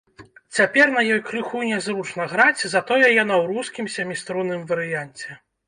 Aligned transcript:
Цяпер 0.59 0.87
на 0.95 1.03
ёй 1.15 1.19
крыху 1.27 1.61
нязручна 1.73 2.27
граць, 2.33 2.65
затое 2.75 2.99
яна 3.23 3.33
ў 3.41 3.55
рускім 3.55 3.93
сяміструнным 3.99 4.69
варыянце. 4.77 5.41